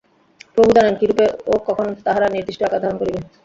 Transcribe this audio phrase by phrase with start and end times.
[0.53, 3.19] প্রভু জানেন, কিরূপে ও কখন তাহারা নির্দিষ্ট আকার ধারণ করিবে।